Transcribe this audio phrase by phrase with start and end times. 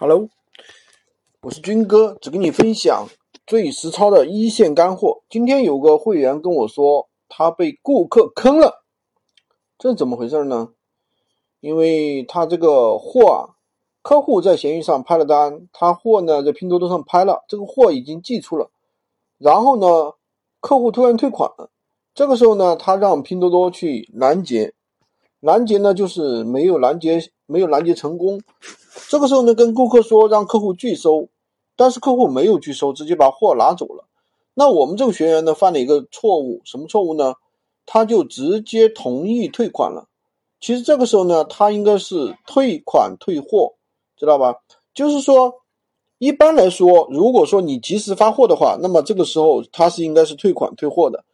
[0.00, 0.28] Hello，
[1.40, 3.08] 我是军哥，只跟你分享
[3.48, 5.24] 最实操的一线干货。
[5.28, 8.84] 今天有个会员跟我说，他被顾客坑了，
[9.76, 10.68] 这怎么回事呢？
[11.58, 13.58] 因为他这个货啊，
[14.00, 18.70] 客户在闲鱼上拍了单，他货呢在拼多多上拍了，这个货已经寄出了，
[19.36, 20.12] 然后呢，
[20.60, 21.70] 客户突然退款了，
[22.14, 24.74] 这个时候呢，他让拼多多去拦截，
[25.40, 28.40] 拦截呢就是没有拦截，没有拦截成功。
[29.08, 31.28] 这个时候呢，跟顾客说让客户拒收，
[31.76, 34.04] 但是客户没有拒收，直接把货拿走了。
[34.54, 37.34] 那我们这个学员呢，犯了一个错误，什么错误呢？
[37.86, 40.08] 他就直接同意退款了。
[40.60, 43.74] 其实这个时候呢，他应该是退款退货，
[44.16, 44.56] 知道吧？
[44.92, 45.54] 就是说，
[46.18, 51.24] 一般来说，如果说你及时发货的话，那么这个时候他是应该是退款退货的。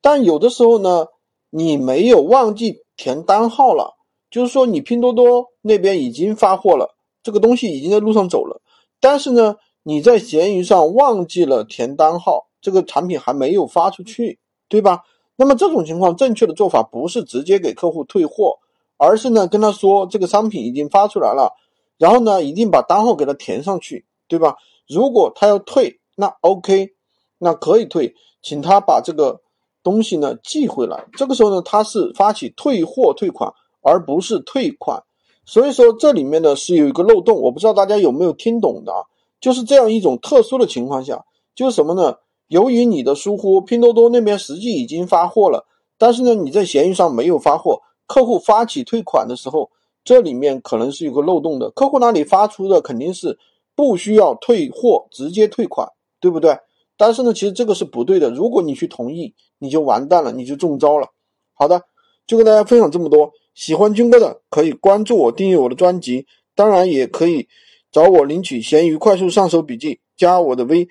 [0.00, 1.06] 但有的时候呢，
[1.48, 3.96] 你没有忘记填单号了，
[4.28, 6.94] 就是说你拼多多那边已经发货了。
[7.22, 8.60] 这个东西已经在路上走了，
[9.00, 15.04] 但是呢，你在闲鱼上忘记了填单号，这个产品还没有发出去，对吧？
[15.36, 18.58] 那么这种情况，正确的做法不是直接给客户退货，
[18.96, 21.52] 而是呢跟他说这个商品已经发出来了，
[21.96, 24.56] 然后呢一定把单号给他填上去，对吧？
[24.88, 26.90] 如果他要退，那 OK，
[27.38, 29.40] 那可以退，请他把这个
[29.84, 31.06] 东西呢寄回来。
[31.12, 35.04] 这个时候呢，他是发起退货退款，而不是退款。
[35.44, 39.02] 所以说这里面呢是有一个漏洞，我不知道大家有没有听懂的啊？
[39.40, 42.16] 就是这样一种特殊的情况下，就是什么呢？
[42.48, 45.66] 由于你的疏忽，拼多多那边实际已经发货了，
[45.98, 49.70] 但是呢你在闲鱼上没有发货，客户发起退款的时候，
[50.04, 51.70] 这里面可能是有个漏洞的。
[51.70, 53.38] 客户那里发出的肯定是
[53.74, 55.88] 不需要退货，直接退款，
[56.20, 56.56] 对不对？
[56.96, 58.30] 但是呢，其实这个是不对的。
[58.30, 61.08] 如果你去同意，你就完蛋了，你就中招了。
[61.54, 61.82] 好的，
[62.26, 63.32] 就跟大家分享这么多。
[63.54, 67.46] 喜欢军哥的可以关注我，订阅我的专辑，当然也可以
[67.90, 70.88] 找我领取闲鱼快速上手笔记，加我的微，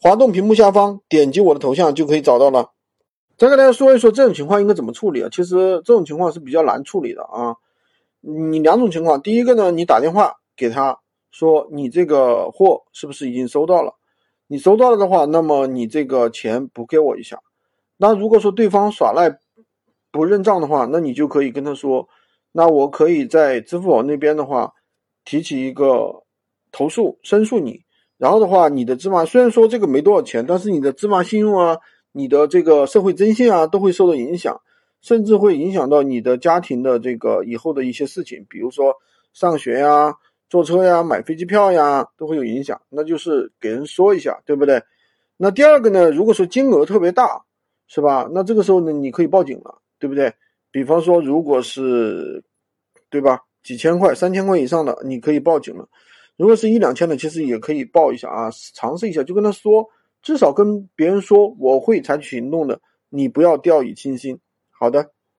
[0.00, 2.70] 滑动屏幕下方点击我的头像就可以找到了。
[3.36, 5.28] 再跟大家说一说这种情况应该怎么处理啊？
[5.32, 7.56] 其实这种情况是比较难处理的啊。
[8.20, 10.96] 你两种情况，第一个呢，你打电话给他
[11.32, 13.94] 说你这个货是不是已经收到了？
[14.46, 17.40] 你收到了的话，那么你这个钱补给我一下。
[17.96, 19.40] 那如果说对方耍赖。
[20.16, 22.08] 不认账的话，那你就可以跟他说，
[22.50, 24.72] 那我可以在支付宝那边的话
[25.24, 26.24] 提起一个
[26.72, 27.82] 投诉申诉你，
[28.18, 31.76] 然后的话，你的芝麻虽然说这个没多少钱，但是你的芝麻信用啊，
[32.12, 34.60] 你的这个社会征信啊都会受到影响，
[35.02, 38.94] 甚至会影响到你的家庭的这个以后的一些事情，比如说
[39.32, 40.14] 上学呀、
[40.48, 44.82] 坐车呀、买飞机票呀都会有影响，那就是给人说一下，对不对？
[45.36, 47.42] 那第二个呢，如果说金额特别大，
[47.86, 48.28] 是吧？
[48.32, 49.78] 那这个时候呢，你可以报警了。
[49.98, 50.32] 对不对？
[50.70, 52.44] 比方说，如果是，
[53.08, 53.40] 对吧？
[53.62, 55.88] 几千块、三千块以上的，你可以报警了。
[56.36, 59.88] 如果是一两千的，其实也可以报一下啊，尝试一下，就跟他说，
[60.22, 64.38] 至少跟别人说我会采取行动的，你不要掉以轻心。
[64.70, 65.15] 好的。